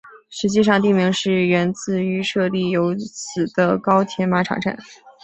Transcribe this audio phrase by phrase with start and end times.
[0.31, 4.75] 实际上地名是源自于设立于此的高田马场站。